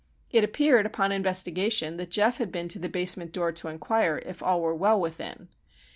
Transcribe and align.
It 0.31 0.43
appeared 0.43 0.87
upon 0.87 1.11
investigation 1.11 1.97
that 1.97 2.09
Geof 2.09 2.37
had 2.37 2.51
been 2.51 2.67
to 2.69 2.79
the 2.79 2.89
basement 2.89 3.31
door 3.33 3.51
to 3.51 3.67
inquire 3.67 4.19
"if 4.25 4.41
all 4.41 4.59
were 4.59 4.73
well 4.73 4.99
within." 4.99 5.49